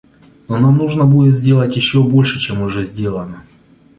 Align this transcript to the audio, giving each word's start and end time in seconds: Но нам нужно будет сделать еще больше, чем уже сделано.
Но 0.47 0.57
нам 0.57 0.79
нужно 0.79 1.05
будет 1.05 1.35
сделать 1.35 1.75
еще 1.75 2.01
больше, 2.03 2.39
чем 2.39 2.63
уже 2.63 2.81
сделано. 2.83 3.43